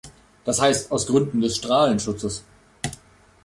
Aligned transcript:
Das 0.45 0.59
heißt, 0.59 0.91
aus 0.91 1.05
Gründen 1.05 1.41
des 1.41 1.57
Strahlenschutzes. 1.57 2.43